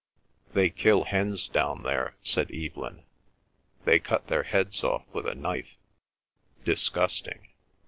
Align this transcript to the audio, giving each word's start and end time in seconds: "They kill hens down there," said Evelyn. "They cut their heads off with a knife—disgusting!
"They 0.53 0.71
kill 0.71 1.03
hens 1.03 1.47
down 1.47 1.83
there," 1.83 2.15
said 2.23 2.49
Evelyn. 2.51 3.03
"They 3.85 3.99
cut 3.99 4.25
their 4.25 4.41
heads 4.41 4.83
off 4.83 5.03
with 5.13 5.27
a 5.27 5.35
knife—disgusting! 5.35 7.49